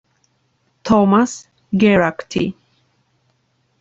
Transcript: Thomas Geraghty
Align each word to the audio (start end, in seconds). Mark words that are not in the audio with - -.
Thomas 0.83 1.45
Geraghty 1.77 2.57